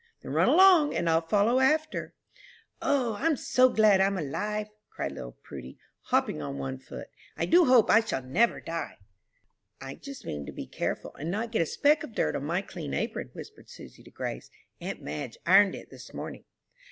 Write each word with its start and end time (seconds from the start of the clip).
Then 0.23 0.31
run 0.33 0.49
along, 0.49 0.95
and 0.95 1.07
I'll 1.07 1.21
follow 1.21 1.59
after." 1.59 2.15
"O, 2.81 3.13
I'm 3.19 3.35
so 3.37 3.69
glad 3.69 4.01
I'm 4.01 4.17
alive!" 4.17 4.67
cried 4.89 5.11
little 5.11 5.37
Prudy, 5.43 5.77
hoping 6.05 6.41
on 6.41 6.57
one 6.57 6.79
foot; 6.79 7.09
"I 7.37 7.45
do 7.45 7.65
hope 7.65 7.91
I 7.91 7.99
shall 7.99 8.23
never 8.23 8.59
die!" 8.59 8.97
"I 9.79 9.93
just 9.93 10.25
mean 10.25 10.47
to 10.47 10.51
be 10.51 10.65
careful, 10.65 11.13
and 11.19 11.29
not 11.29 11.51
get 11.51 11.61
a 11.61 11.67
speck 11.67 12.03
of 12.03 12.15
dirt 12.15 12.35
on 12.35 12.43
my 12.45 12.63
clean 12.63 12.95
apron," 12.95 13.29
whispered 13.33 13.69
Susy 13.69 14.01
to 14.01 14.09
Grace. 14.09 14.49
"Aunt 14.79 15.03
Madge 15.03 15.37
ironed 15.45 15.75
it 15.75 15.91
this 15.91 16.15
morning." 16.15 16.45